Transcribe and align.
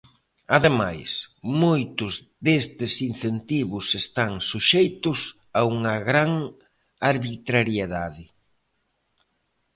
Ademais, 0.57 1.09
moitos 1.63 2.13
destes 2.45 2.93
incentivos 3.11 3.85
están 4.03 4.31
suxeitos 4.51 5.19
a 5.59 5.61
unha 5.75 5.95
gran 6.09 6.31
arbitrariedade. 7.13 8.25